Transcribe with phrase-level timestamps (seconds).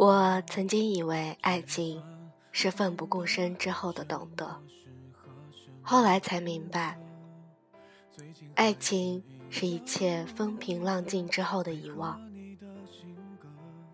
[0.00, 2.02] 我曾经以为爱情
[2.52, 4.58] 是奋不顾身之后的懂得，
[5.82, 6.98] 后来才明白，
[8.54, 12.18] 爱情是一切风平浪静之后的遗忘。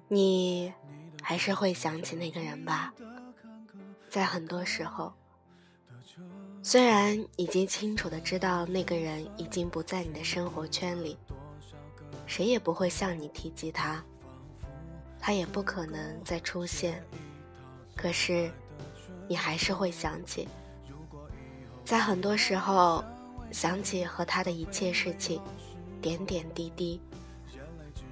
[0.06, 0.72] 你
[1.20, 2.94] 还是会想起那个人吧，
[4.08, 5.12] 在很多时候，
[6.62, 11.18] 虽然已经清楚的知道那个人已经不在你的生活圈里，
[12.26, 14.04] 谁也不会向你提及他。
[15.26, 17.02] 他也不可能再出现，
[17.96, 18.48] 可是，
[19.26, 20.46] 你还是会想起，
[21.84, 23.02] 在很多时候，
[23.50, 25.42] 想起和他的一切事情，
[26.00, 27.02] 点点滴滴，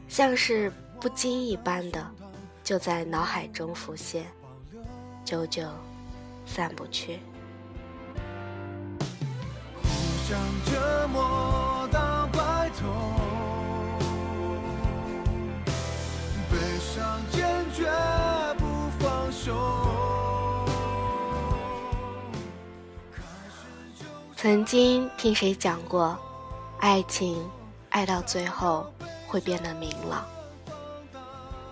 [0.09, 2.05] 像是不经意般的，
[2.65, 4.27] 就在脑海中浮现，
[5.25, 5.71] 久久
[6.45, 7.21] 散不去。
[9.85, 9.89] 互
[10.27, 11.64] 相折磨
[24.45, 26.15] 曾经听谁讲过，
[26.79, 27.51] 爱情
[27.89, 28.87] 爱到最后
[29.27, 30.23] 会变得明朗。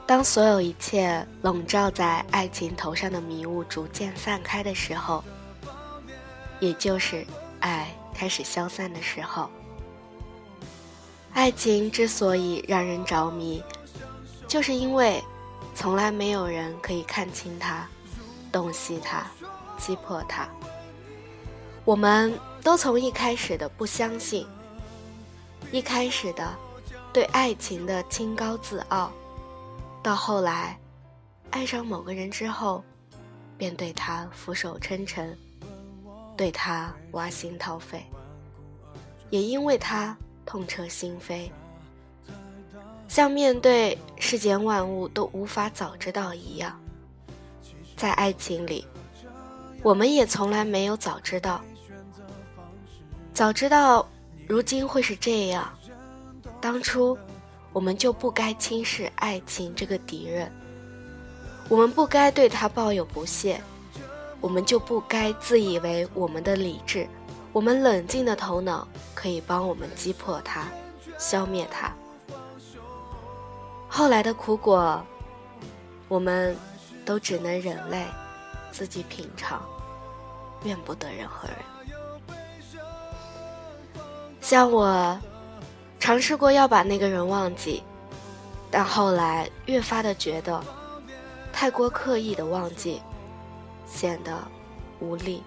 [0.07, 5.23] 当所有一切笼罩在爱情头上的迷雾逐渐散开的时候，
[6.61, 7.27] 也就是
[7.61, 9.51] 爱开始消散的时候。
[11.35, 13.63] 爱情之所以让人着迷。
[14.49, 15.23] 就是因为，
[15.75, 17.87] 从来没有人可以看清他，
[18.51, 19.27] 洞悉他，
[19.77, 20.49] 击破他。
[21.85, 24.47] 我们都从一开始的不相信，
[25.73, 26.55] 一开始的
[27.13, 29.11] 对爱情的清高自傲，
[30.01, 30.79] 到后来
[31.51, 32.85] 爱上某个人之后，
[33.59, 35.37] 便对他俯首称臣，
[36.37, 38.05] 对他挖心掏肺，
[39.31, 40.17] 也因为他
[40.47, 41.51] 痛彻心扉。
[43.09, 46.81] 像面对世间万物都无法早知道一样，
[47.97, 48.87] 在爱情里，
[49.83, 51.61] 我们也从来没有早知道。
[53.35, 54.07] 早知道，
[54.47, 55.73] 如今会是这样，
[56.61, 57.17] 当初
[57.73, 60.53] 我们就不该轻视爱情这个敌人，
[61.69, 63.59] 我们不该对他抱有不屑，
[64.41, 67.09] 我们就不该自以为我们的理智，
[67.55, 70.69] 我们冷静的头脑可以帮我们击破他，
[71.17, 71.91] 消灭他。
[73.89, 75.03] 后来的苦果，
[76.07, 76.55] 我们
[77.05, 78.05] 都只能忍泪，
[78.71, 79.63] 自己品尝，
[80.65, 81.57] 怨不得任何人。
[84.43, 85.19] 像我，
[85.99, 87.83] 尝试过要把那个人忘记，
[88.71, 90.63] 但后来越发的觉得，
[91.53, 93.01] 太过刻意的忘记，
[93.87, 94.37] 显得
[95.01, 95.43] 无力。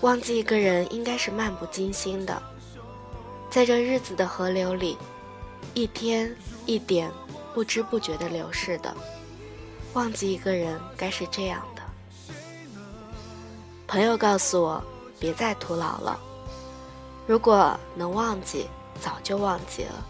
[0.00, 2.42] 忘记一个人应该是漫不经心的，
[3.48, 4.98] 在这日子的河流里，
[5.74, 6.34] 一天。
[6.68, 7.08] 一点
[7.54, 8.92] 不知不觉的流逝的，
[9.92, 11.82] 忘记一个人该是这样的。
[13.86, 14.82] 朋友告诉我，
[15.20, 16.18] 别再徒劳了。
[17.26, 18.66] 如果能忘记，
[19.00, 20.06] 早就忘记了，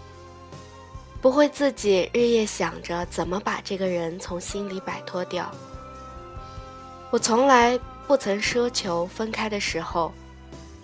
[1.22, 5.50] 不会自己日夜想着怎么把这个人从心里摆脱掉。
[7.10, 10.12] 我从来不曾奢求分开的时候，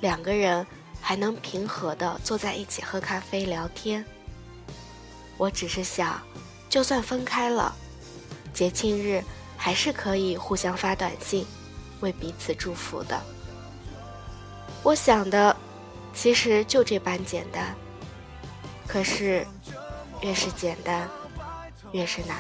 [0.01, 0.67] 两个人
[1.01, 4.05] 还能平和的坐在一起喝咖啡聊天。
[5.37, 6.21] 我只是想，
[6.69, 7.75] 就算分开了，
[8.55, 9.23] 节庆日
[9.57, 11.45] 还是可以互相发短信，
[12.01, 13.21] 为彼此祝福的。
[14.83, 15.55] 我想的，
[16.13, 17.75] 其实就这般简单。
[18.87, 19.47] 可是，
[20.21, 21.09] 越是简单，
[21.93, 22.37] 越是难。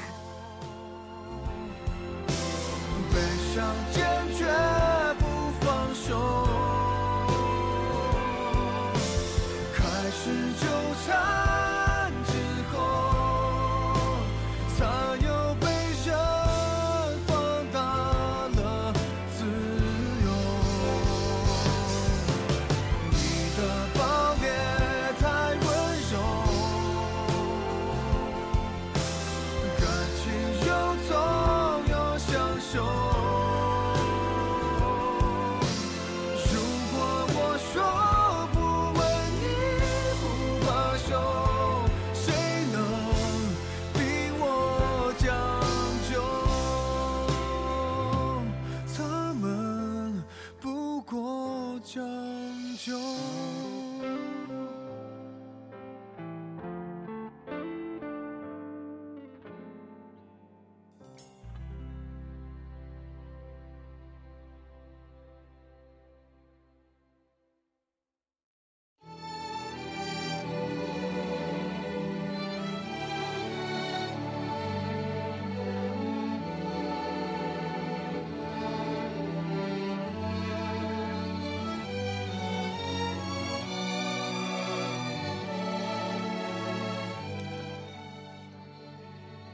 [3.92, 4.02] 坚
[4.34, 4.46] 决
[5.18, 6.48] 不放手，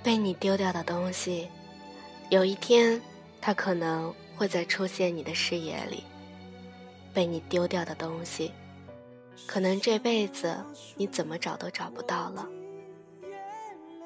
[0.09, 1.51] 被你丢掉的东西，
[2.31, 2.99] 有一天，
[3.43, 6.03] 它可能会再出现你的视野里。
[7.13, 8.51] 被你丢掉的东西，
[9.47, 10.65] 可能这辈子
[10.97, 12.49] 你怎么找都找不到了。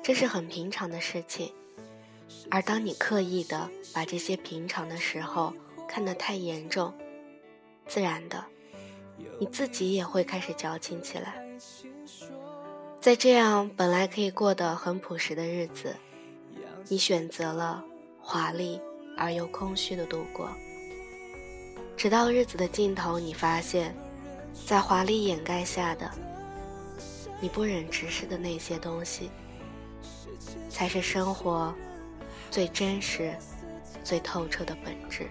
[0.03, 1.53] 这是很平常的事情，
[2.51, 5.55] 而当你刻意的把这些平常的时候
[5.87, 6.93] 看得太严重，
[7.87, 8.45] 自然的，
[9.39, 11.41] 你自己也会开始矫情起来。
[13.03, 15.93] 在这样本来可以过得很朴实的日子，
[16.89, 17.83] 你选择了
[18.21, 18.81] 华丽
[19.19, 20.49] 而又空虚的度过。
[21.97, 23.93] 直到日子的尽头，你发现，
[24.65, 26.09] 在华丽掩盖下的，
[27.41, 29.33] 你不忍直视的那些东西，
[30.71, 31.75] 才是生活
[32.53, 33.35] 最真实、
[34.05, 35.27] 最透彻的本质。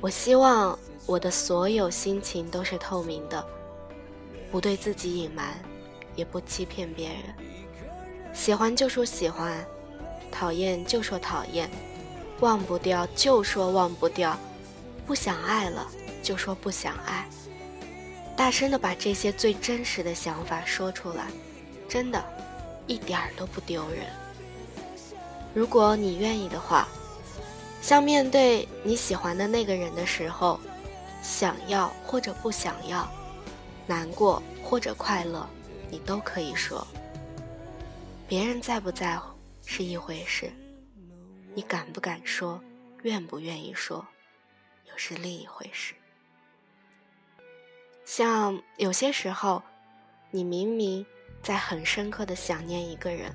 [0.00, 0.76] 我希望
[1.06, 3.46] 我的所有心情都是透明的，
[4.50, 5.54] 不对自己隐瞒。
[6.14, 7.18] 也不欺骗别人，
[8.32, 9.64] 喜欢就说喜欢，
[10.30, 11.70] 讨厌就说讨厌，
[12.40, 14.38] 忘不掉就说忘不掉，
[15.06, 15.86] 不想爱了
[16.22, 17.28] 就说不想爱，
[18.36, 21.26] 大声的把这些最真实的想法说出来，
[21.88, 22.24] 真的，
[22.86, 24.04] 一点儿都不丢人。
[25.54, 26.88] 如果你愿意的话，
[27.80, 30.58] 像面对你喜欢的那个人的时候，
[31.22, 33.06] 想要或者不想要，
[33.86, 35.46] 难过或者快乐。
[35.92, 36.86] 你都可以说，
[38.26, 39.36] 别人在不在乎
[39.66, 40.50] 是一回事，
[41.54, 42.58] 你敢不敢说，
[43.02, 44.02] 愿不愿意说，
[44.90, 45.92] 又是另一回事。
[48.06, 49.62] 像有些时候，
[50.30, 51.04] 你明明
[51.42, 53.30] 在很深刻的想念一个人，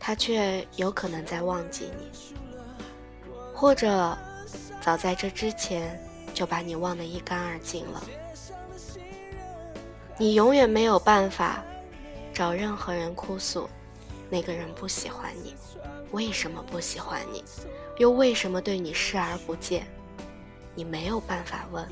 [0.00, 2.10] 他却有可能在忘记你，
[3.54, 4.18] 或者
[4.80, 6.04] 早在这之前
[6.34, 8.02] 就把你忘得一干二净了。
[10.20, 11.64] 你永远没有办法
[12.30, 13.66] 找任何人哭诉，
[14.28, 15.54] 那个人不喜欢你，
[16.10, 17.42] 为什么不喜欢你，
[17.96, 19.86] 又为什么对你视而不见？
[20.74, 21.88] 你没有办法问，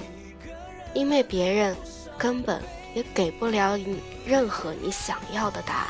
[0.92, 1.74] 因为别人
[2.18, 2.62] 根本
[2.94, 5.88] 也给不了你任何你想要的答案。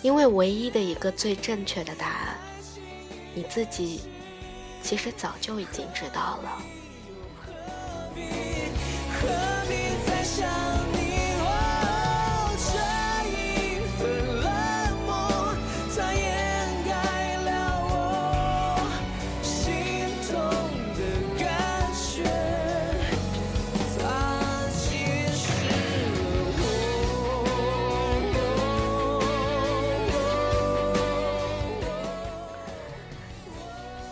[0.00, 2.38] 因为唯一的一个最正确的答案，
[3.34, 4.00] 你自己
[4.82, 6.62] 其实早就已经知道了。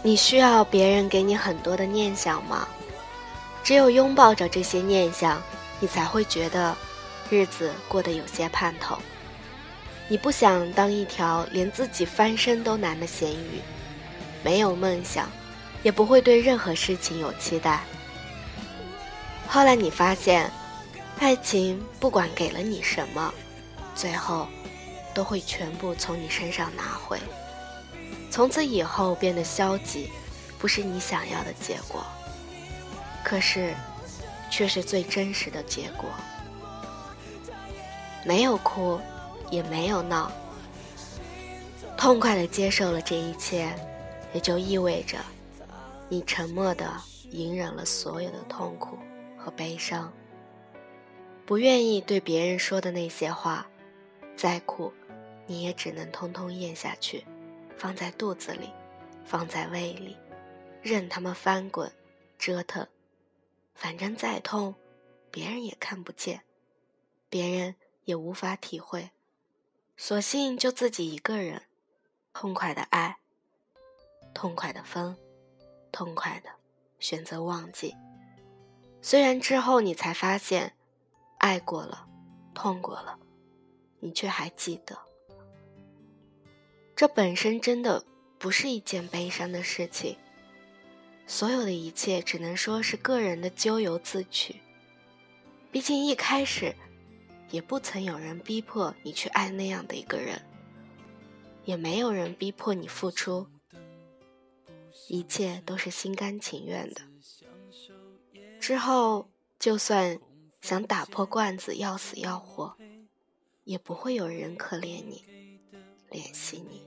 [0.07, 2.69] 你需要别人给你很多的念想吗？
[3.63, 5.43] 只有拥抱着这些念想，
[5.81, 6.77] 你才会觉得
[7.31, 8.99] 日子过得有些盼头。
[10.07, 13.63] 你不想当一条连自己翻身都难的咸鱼，
[14.43, 15.27] 没有梦想，
[15.83, 17.81] 也不会对任何事情有期待。
[19.49, 20.53] 后来你发现，
[21.19, 23.33] 爱情不管给了你什么，
[23.95, 24.47] 最后
[25.15, 27.19] 都会全部从你身上拿回。
[28.35, 30.11] 从此以后变得消极，
[30.59, 32.05] 不是你想要的结果，
[33.23, 33.73] 可是，
[34.51, 36.09] 却是最真实的结果。
[38.25, 38.99] 没有哭，
[39.53, 40.33] 也没有闹，
[41.97, 43.73] 痛快的接受了这一切，
[44.33, 45.17] 也就意味着，
[46.09, 46.93] 你沉默的
[47.31, 48.99] 隐忍了所有的痛苦
[49.39, 50.13] 和悲伤，
[51.47, 53.65] 不愿意对别人说的那些话，
[54.37, 54.93] 再苦，
[55.47, 57.25] 你也只能通通咽下去。
[57.77, 58.71] 放在肚子里，
[59.25, 60.17] 放在胃里，
[60.83, 61.93] 任他们翻滚、
[62.39, 62.87] 折腾，
[63.75, 64.75] 反正再痛，
[65.31, 66.43] 别人也看不见，
[67.29, 69.11] 别人也无法体会，
[69.97, 71.63] 索性就自己一个人，
[72.33, 73.19] 痛快的爱，
[74.33, 75.17] 痛快的分，
[75.91, 76.51] 痛快的
[76.99, 77.95] 选择忘记。
[79.03, 80.75] 虽然之后你才发现，
[81.39, 82.09] 爱过了，
[82.55, 83.19] 痛过了，
[84.01, 84.99] 你却还记得。
[86.97, 88.05] 这本身真的
[88.39, 90.17] 不是一件悲伤的事情，
[91.27, 94.57] 所有的一切只能说是个人的咎由自取。
[95.73, 96.75] 毕竟一开始，
[97.51, 100.41] 也不曾有人逼迫你去爱那样的一个人，
[101.65, 103.49] 也没有人逼迫你付出，
[105.09, 107.01] 一切都是心甘情愿的。
[108.61, 110.21] 之后，就算
[110.61, 112.77] 想打破罐子要死要活，
[113.65, 115.25] 也不会有人可怜你。
[116.15, 116.83] 联系你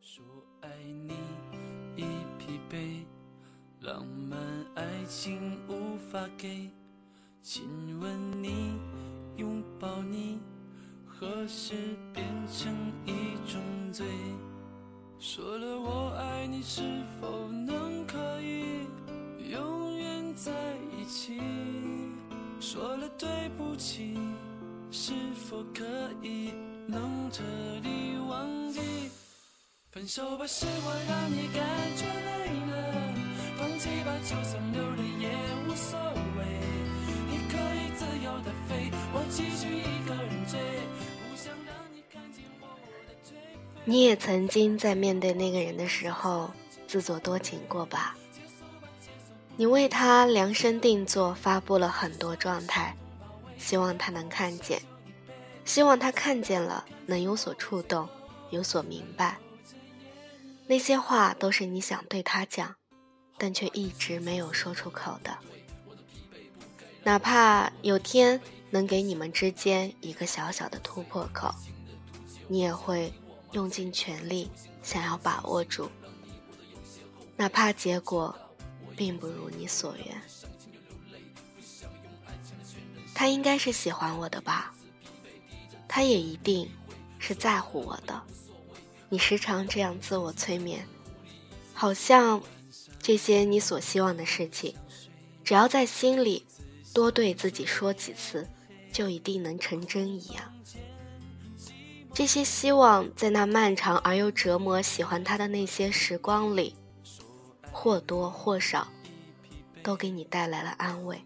[0.00, 0.24] 说
[0.62, 0.68] 爱
[1.06, 1.12] 你
[1.94, 2.04] 已
[2.38, 3.04] 疲惫
[3.80, 4.40] 浪漫
[4.74, 6.70] 爱情无法给
[7.42, 7.68] 亲
[8.00, 8.78] 吻你
[9.36, 10.40] 拥抱你
[11.04, 11.74] 何时
[12.14, 12.74] 变成
[13.04, 13.60] 一种
[13.92, 14.06] 罪？
[15.18, 16.80] 说了我爱你，是
[17.20, 18.86] 否能可以
[19.50, 20.50] 永远在
[20.96, 21.38] 一起？
[22.58, 24.16] 说了对不起，
[24.90, 25.84] 是否可
[26.22, 26.54] 以
[26.86, 27.42] 能彻
[27.82, 28.80] 底忘记？
[29.90, 31.62] 分手吧，是我让你感
[31.96, 32.72] 觉累了；
[33.58, 35.28] 放弃吧，就算流泪也
[35.66, 35.98] 无所
[36.38, 36.44] 谓。
[37.28, 40.58] 你可以自由的飞，我继续一个人追。
[41.30, 43.32] 不想让你看见我的。
[43.84, 46.50] 你也曾经在面对那个人的时候
[46.86, 48.16] 自作多情过吧？
[49.56, 52.96] 你为他量身定做，发布了很多状态，
[53.58, 54.80] 希望他能看见，
[55.64, 58.08] 希望他看见了能有所触动，
[58.50, 59.38] 有所明白。
[60.66, 62.74] 那些话都是你想对他讲，
[63.38, 65.36] 但却一直没有说出口的。
[67.04, 68.40] 哪怕有天
[68.70, 71.52] 能给你们之间一个小小的突破口，
[72.48, 73.12] 你也会
[73.52, 74.50] 用尽全力
[74.82, 75.90] 想要把握住。
[77.36, 78.34] 哪怕结果
[78.96, 80.22] 并不如你所愿，
[83.14, 84.72] 他应该是喜欢我的吧？
[85.94, 86.66] 他也一定
[87.18, 88.22] 是在乎我的。
[89.10, 90.86] 你时常这样自我催眠，
[91.74, 92.42] 好像
[92.98, 94.74] 这些你所希望的事情，
[95.44, 96.46] 只要在心里
[96.94, 98.48] 多对自己说几次，
[98.90, 100.50] 就一定能成真一样。
[102.14, 106.74] 这些希望在那漫长而又折磨喜欢他的那些时光里，
[107.70, 108.88] 或多或少
[109.82, 111.22] 都给你带来了安慰。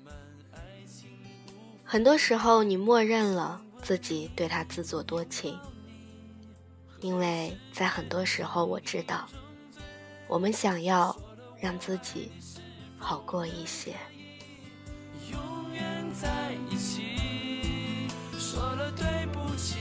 [1.84, 5.56] 很多时候，你默认了自己对他自作多情。
[7.00, 9.28] 因为在很多时候，我知道，
[10.26, 11.16] 我们想要
[11.60, 12.32] 让自己
[12.98, 13.94] 好过一些。
[15.30, 19.76] 永远在一起，说了对不起，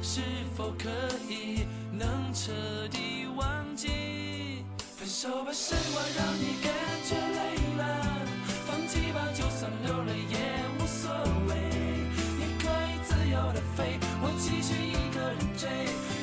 [0.00, 0.20] 是
[0.56, 0.88] 否可
[1.28, 2.52] 以能彻
[2.86, 4.64] 底忘记？
[4.96, 6.72] 分手吧，是我让你感
[7.02, 7.40] 觉累
[7.78, 7.82] 了，
[8.64, 10.57] 放弃吧，就算流泪也
[13.78, 15.70] 飞，我继续一个人追。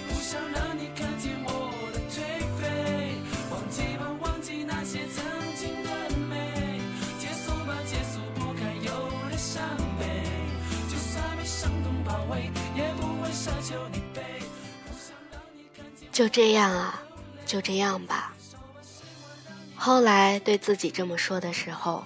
[0.09, 2.19] 不想让你看见我的颓
[2.59, 3.15] 废，
[3.49, 5.23] 忘记吧，忘记那些曾
[5.55, 5.89] 经的
[6.27, 6.81] 美，
[7.17, 8.91] 结束吧，结束不该有
[9.31, 9.63] 的伤
[9.97, 10.03] 悲。
[10.89, 14.21] 就算被伤痛包围，也不会奢求你背。
[16.11, 17.01] 就这样啊，
[17.45, 18.35] 就这样吧。
[19.77, 22.03] 后来对自己这么说的时候，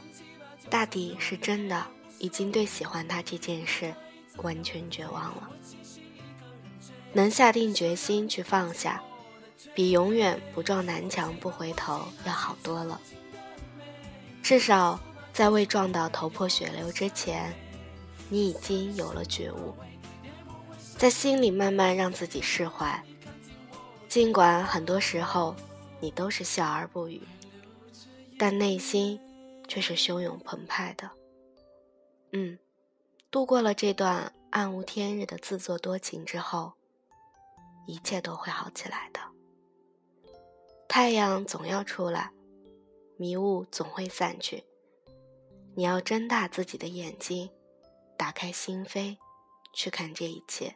[0.70, 1.88] 大抵是真的
[2.20, 3.96] 已经对喜欢他这件事
[4.44, 5.50] 完全绝望了。
[7.14, 9.02] 能下定决心去放下，
[9.74, 13.00] 比永远不撞南墙不回头要好多了。
[14.44, 15.00] 至少
[15.34, 17.54] 在未撞到头破血流之前，
[18.30, 19.74] 你已经有了觉悟，
[20.98, 23.04] 在心里慢慢让自己释怀。
[24.08, 25.56] 尽管很多时候
[26.00, 27.22] 你都是笑而不语，
[28.38, 29.20] 但内心
[29.68, 31.10] 却是汹涌澎湃的。
[32.34, 32.58] 嗯，
[33.32, 36.74] 度过了这段暗无天日的自作多情之后。
[37.88, 39.20] 一切都会好起来的。
[40.88, 42.32] 太阳总要出来，
[43.18, 44.64] 迷雾总会散去。
[45.74, 47.50] 你要睁大自己的眼睛，
[48.16, 49.18] 打开心扉，
[49.74, 50.76] 去看这一切。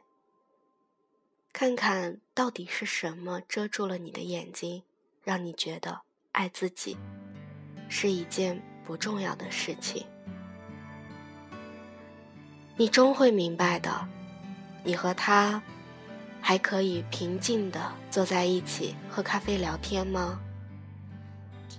[1.52, 4.82] 看看到底是什么遮住了你的眼睛，
[5.22, 6.98] 让你觉得爱自己
[7.88, 10.08] 是一件不重要的事情。
[12.76, 14.08] 你终会明白的。
[14.84, 15.62] 你和他。
[16.46, 17.80] 还可以平静地
[18.12, 20.38] 坐在一起喝咖啡聊天吗？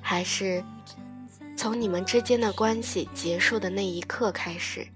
[0.00, 0.64] 还是
[1.54, 4.88] 从你们之间的关系结束的那一刻开始，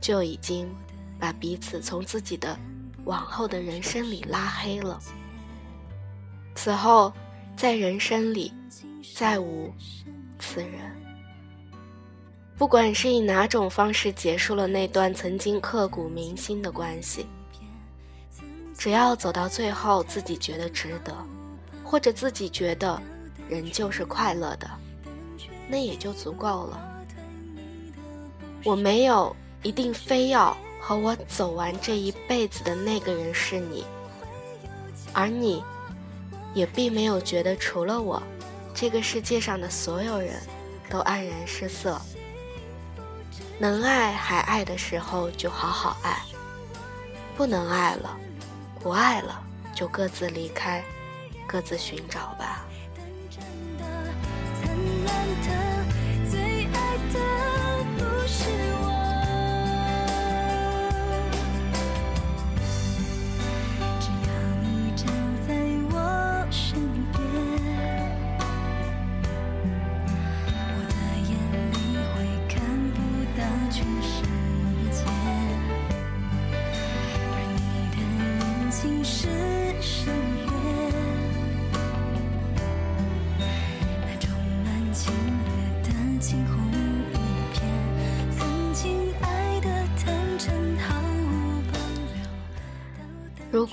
[0.00, 0.74] 就已经
[1.20, 2.58] 把彼此从自己的
[3.04, 4.98] 往后的人生里拉黑了？
[6.54, 7.12] 此后，
[7.54, 8.54] 在人生里
[9.14, 9.70] 再无
[10.38, 10.96] 此人。
[12.56, 17.26] 不管是以哪种方式结束了那段曾经刻骨铭心的关系。
[18.78, 21.14] 只要走到最后，自己觉得值得，
[21.84, 23.00] 或者自己觉得
[23.48, 24.70] 人就是快乐的，
[25.68, 26.80] 那也就足够了。
[28.64, 33.84] 我没有一定非要和我走完这一辈子的那个人是你，
[35.12, 35.62] 而你，
[36.54, 38.22] 也并没有觉得除了我，
[38.74, 40.40] 这个世界上的所有人
[40.88, 42.00] 都黯然失色。
[43.62, 46.16] 能爱还爱的时候，就好好爱；
[47.36, 48.18] 不能爱了。
[48.80, 49.40] 不爱了，
[49.72, 50.82] 就各自离开，
[51.46, 52.64] 各自寻找吧。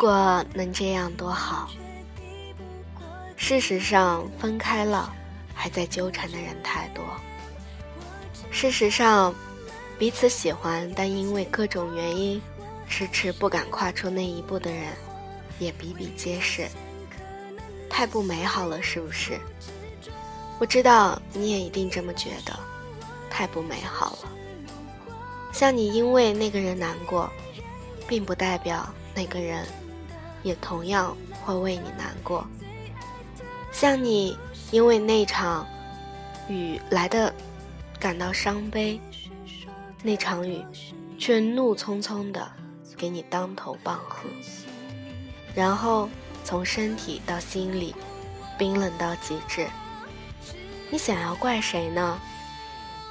[0.01, 1.69] 如果能这样多好。
[3.35, 5.13] 事实上，分开了
[5.53, 7.03] 还在纠缠的人太多。
[8.49, 9.35] 事实上，
[9.97, 12.41] 彼此喜欢但因为各种原因
[12.87, 14.93] 迟迟不敢跨出那一步的人
[15.59, 16.65] 也比比皆是。
[17.89, 19.37] 太不美好了，是不是？
[20.59, 22.57] 我知道你也一定这么觉得，
[23.29, 24.29] 太不美好了。
[25.51, 27.29] 像你因为那个人难过，
[28.07, 29.67] 并不代表那个人
[30.43, 32.45] 也同样会为你难过。
[33.71, 34.37] 像你
[34.71, 35.65] 因为那场
[36.47, 37.33] 雨来的
[37.99, 38.99] 感到伤悲，
[40.03, 40.65] 那场雨
[41.17, 42.51] 却怒匆匆的
[42.97, 44.29] 给你当头棒喝，
[45.53, 46.09] 然后
[46.43, 47.93] 从身体到心里
[48.57, 49.67] 冰冷到极致。
[50.89, 52.19] 你想要怪谁呢？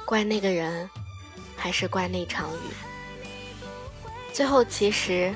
[0.05, 0.89] 怪那个人，
[1.55, 2.73] 还是怪那场雨？
[4.33, 5.33] 最后，其实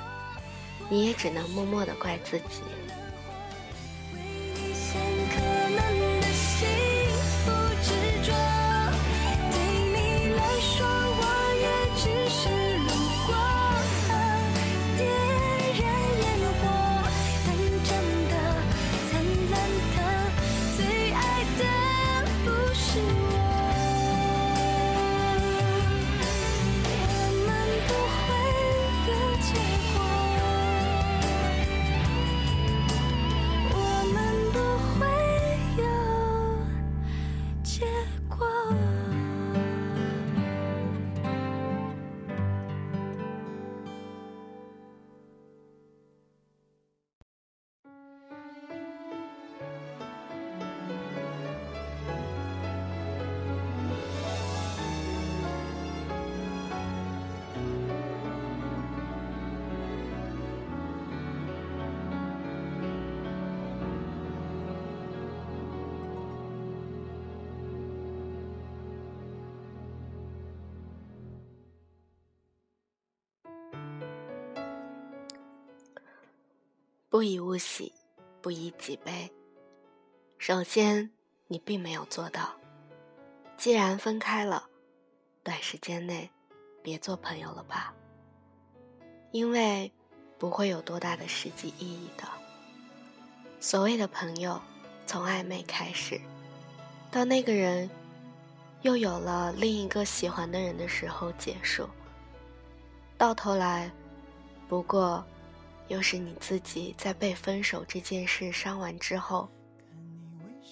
[0.94, 2.83] 你也只能默默的怪自己。
[77.14, 77.94] 不以物喜，
[78.42, 79.32] 不以己悲。
[80.40, 81.12] 首先，
[81.46, 82.56] 你并没有做到。
[83.56, 84.68] 既然分开了，
[85.44, 86.28] 短时间内
[86.82, 87.94] 别做朋友了吧，
[89.30, 89.92] 因为
[90.40, 92.28] 不会有多大的实际意义的。
[93.60, 94.60] 所谓的朋友，
[95.06, 96.20] 从暧昧开始，
[97.12, 97.88] 到那个人
[98.82, 101.88] 又有了另一个喜欢的人的时候结束，
[103.20, 103.92] 到头来，
[104.68, 105.24] 不过。
[105.88, 109.50] 又是你自己在被分手这件事伤完之后，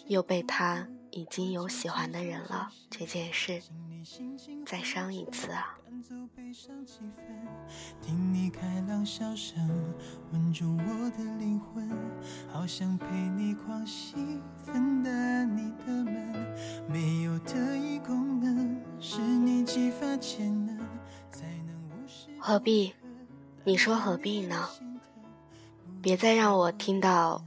[0.08, 3.62] 又被他已经有喜欢的人了这件事
[4.66, 5.78] 再伤一次啊！
[8.02, 9.70] 听你开朗笑声，
[10.32, 11.90] 吻住我的灵魂，
[12.52, 13.06] 好想陪
[13.38, 14.16] 你狂喜，
[14.66, 16.56] 分担你的闷，
[16.90, 20.78] 没有特异功能，是你激发潜能，
[21.30, 22.30] 才能无视。
[22.40, 22.94] 何必？
[23.64, 24.68] 你说何必呢？
[26.02, 27.46] 别再让我听到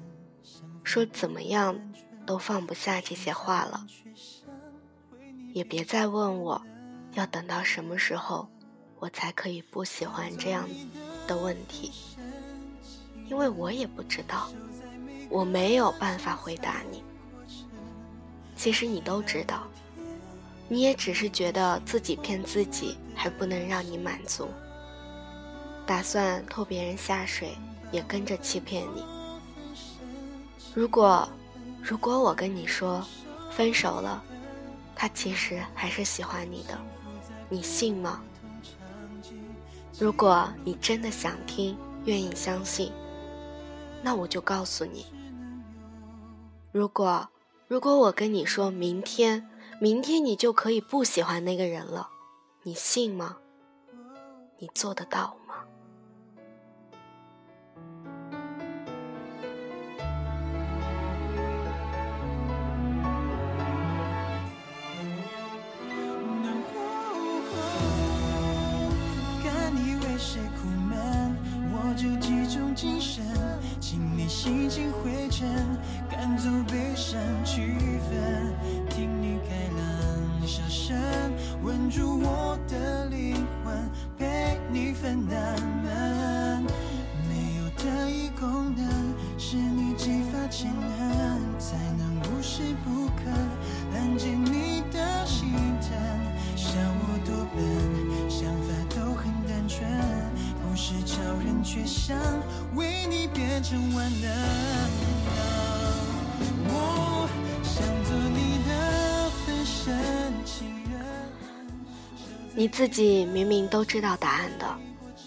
[0.84, 1.76] 说怎么样
[2.24, 3.84] 都放不下这些话了，
[5.52, 6.62] 也别再问我
[7.14, 8.48] 要等到什么时候
[9.00, 10.68] 我才可以不喜欢这样
[11.26, 11.90] 的问题，
[13.28, 14.48] 因为我也不知道，
[15.28, 17.02] 我没有办法回答你。
[18.54, 19.66] 其实你都知道，
[20.68, 24.48] 你也只是觉得自己骗自己还不能让你满足，
[25.84, 27.56] 打算拖别人下水。
[27.94, 29.04] 也跟着欺骗你。
[30.74, 31.28] 如果，
[31.80, 33.00] 如果我跟你说
[33.52, 34.20] 分手了，
[34.96, 36.76] 他其实还是喜欢你的，
[37.48, 38.20] 你信吗？
[39.96, 42.90] 如果你真的想听，愿意相信，
[44.02, 45.06] 那我就告诉你。
[46.72, 47.28] 如果，
[47.68, 49.48] 如果我跟你说明天，
[49.80, 52.08] 明天你就可以不喜欢那个人了，
[52.64, 53.36] 你信吗？
[54.58, 55.43] 你做得到吗？
[76.24, 77.60] 赶走悲伤气
[78.00, 80.96] 氛听你开朗笑声
[81.62, 86.66] 稳住我的灵魂陪你分担冷
[87.28, 93.30] 没有特异功能是你激发潜能才能无时不刻
[93.92, 95.92] 拦截你的心疼
[96.56, 99.86] 笑我多笨想法都很单纯
[100.62, 102.16] 不是超人却想
[102.76, 105.03] 为你变成万能。
[112.64, 114.74] 你自己明明都知道答案的，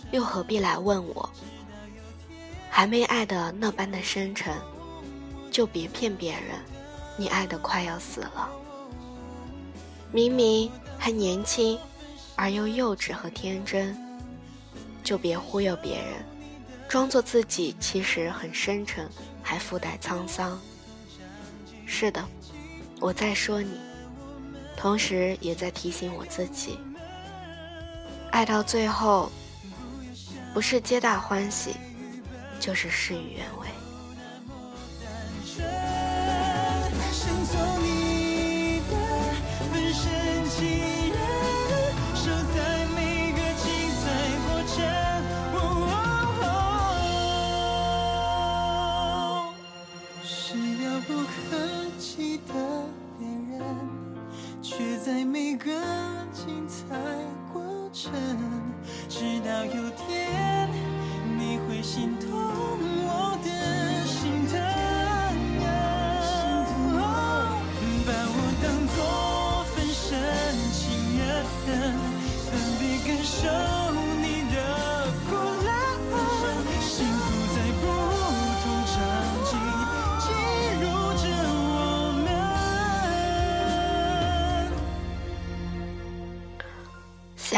[0.09, 1.29] 又何必来问我？
[2.67, 4.51] 还没爱的那般的深沉，
[5.51, 6.59] 就别骗别人，
[7.15, 8.49] 你爱的快要死了。
[10.11, 11.77] 明明还年轻，
[12.35, 13.95] 而又幼稚和天真，
[15.03, 16.25] 就别忽悠别人，
[16.89, 19.07] 装作自己其实很深沉，
[19.43, 20.59] 还附带沧桑。
[21.85, 22.25] 是的，
[22.99, 23.79] 我在说你，
[24.75, 26.79] 同时也在提醒我自己。
[28.31, 29.31] 爱到最后，
[30.53, 31.75] 不是皆大欢喜，
[32.59, 33.67] 就是事与愿违。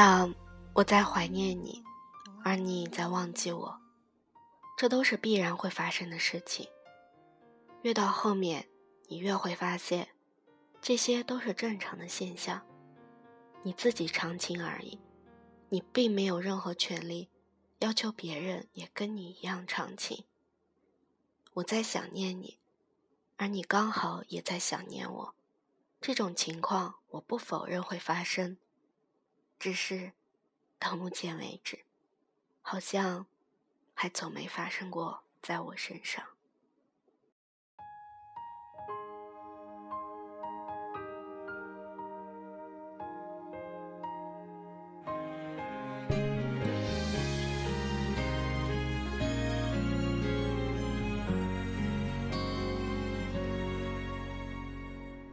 [0.01, 0.33] 像
[0.71, 1.83] 我在怀念你，
[2.41, 3.81] 而你在忘记我，
[4.77, 6.65] 这都是必然会发生的事情。
[7.81, 8.69] 越到后面，
[9.09, 10.07] 你越会发现，
[10.79, 12.65] 这些都是正常的现象。
[13.61, 14.97] 你自己长情而已，
[15.67, 17.29] 你并没有任何权利
[17.79, 20.23] 要求别人也跟你一样长情。
[21.55, 22.57] 我在想念你，
[23.35, 25.35] 而你刚好也在想念我，
[25.99, 28.55] 这种情况我不否认会发生。
[29.59, 30.13] 只是
[30.79, 31.79] 到目前为止，
[32.61, 33.25] 好像
[33.93, 36.23] 还从没发生过在我身上。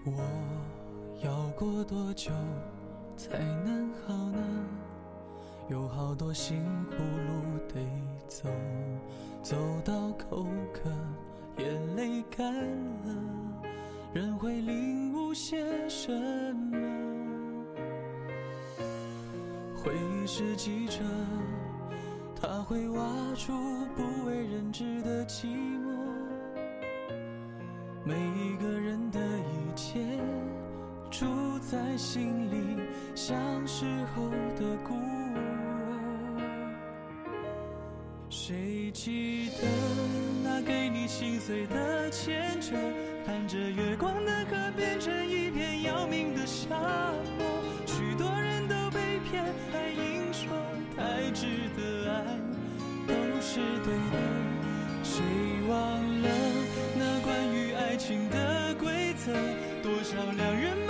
[0.04, 0.12] 我
[1.22, 2.30] 要过多久
[3.16, 4.38] 才能好呢？
[5.68, 7.80] 有好多辛苦路得
[8.28, 8.48] 走，
[9.42, 10.88] 走到口渴，
[11.60, 13.12] 眼泪干了，
[14.12, 16.12] 人会领悟些什
[16.54, 16.78] 么？
[19.74, 21.02] 回忆是记者，
[22.40, 23.52] 他会挖出
[23.96, 25.96] 不为人知的寂寞。
[28.04, 30.00] 每一个人的一切
[31.10, 31.26] 住
[31.68, 32.78] 在心里，
[33.16, 34.94] 像时候的孤
[35.34, 35.42] 儿。
[38.30, 39.66] 谁记得
[40.44, 42.76] 那给你心碎的牵扯？
[43.26, 46.76] 看着月光的河变成一片要命的沙
[47.36, 47.44] 漠，
[47.84, 50.46] 许多人都被骗，还硬说
[50.96, 52.22] 太值得爱，
[53.08, 54.16] 都是对的。
[55.02, 55.20] 谁
[55.68, 55.76] 忘
[56.22, 56.28] 了
[56.96, 59.32] 那关于爱情的规则？
[59.82, 60.85] 多少两人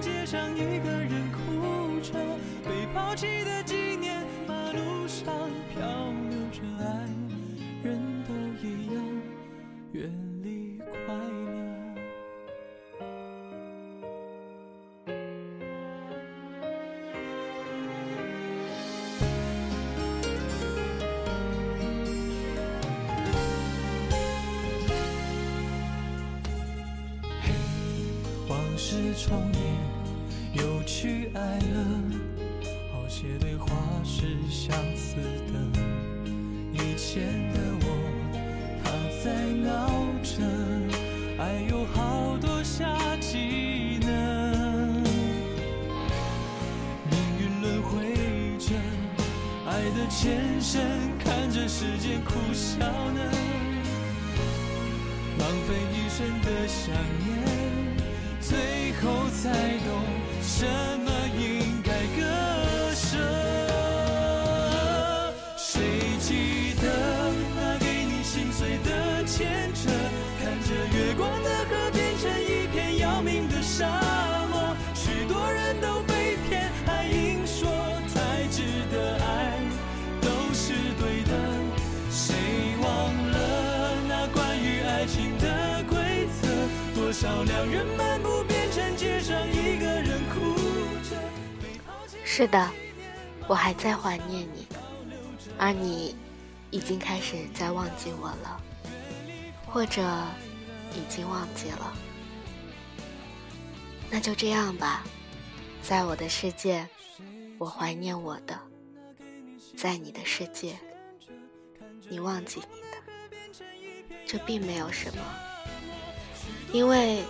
[0.00, 2.14] 街上一个人哭着，
[2.64, 5.30] 被抛弃的纪念，马路上
[28.82, 29.60] 是重演，
[30.54, 31.84] 又去爱了，
[32.90, 33.66] 好些对话
[34.02, 35.16] 是相似
[35.52, 35.52] 的。
[36.72, 37.84] 以前的我，
[38.82, 38.90] 他
[39.22, 39.30] 在
[39.62, 39.68] 闹
[40.22, 40.42] 着，
[41.38, 44.08] 爱有好多下技能。
[47.10, 47.92] 命运轮回
[48.58, 48.74] 着，
[49.68, 50.80] 爱的前身，
[51.18, 53.20] 看着时间苦笑呢。
[55.38, 57.28] 浪费一生的想念，
[59.02, 60.04] 后才懂
[60.42, 60.66] 什
[61.04, 61.09] 么
[92.32, 92.70] 是的，
[93.48, 94.64] 我还在怀念你，
[95.58, 96.14] 而你
[96.70, 98.62] 已经开始在忘记我了，
[99.66, 100.00] 或者
[100.94, 101.92] 已经忘记了。
[104.08, 105.02] 那就这样吧，
[105.82, 106.88] 在我的世界，
[107.58, 108.54] 我怀念我的；
[109.76, 110.78] 在你的世界，
[112.08, 113.66] 你忘记你的。
[114.24, 115.22] 这并没有什么，
[116.72, 117.24] 因为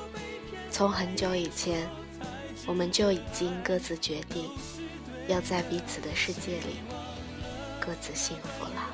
[0.70, 1.88] 从很久以前，
[2.66, 4.50] 我们就已经各自决定。
[5.30, 6.80] 要在彼此的世界里
[7.78, 8.90] 各自幸福了。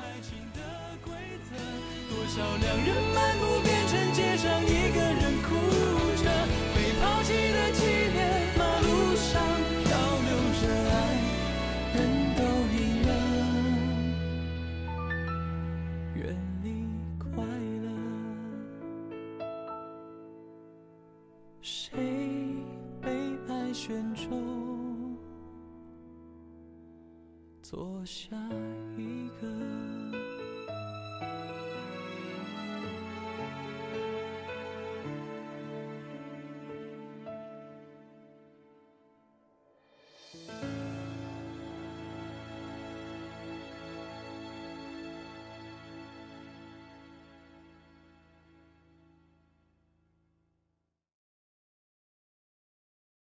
[2.09, 4.13] 多少两人漫步变成